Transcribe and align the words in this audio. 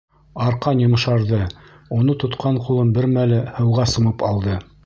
Арҡан 0.45 0.79
йомшарҙы, 0.85 1.41
уны 1.99 2.17
тотҡан 2.25 2.59
ҡулым 2.65 2.97
бер 2.99 3.11
мәлгә 3.15 3.43
һыуға 3.59 3.91
сумып 3.97 4.27
алды. 4.33 4.61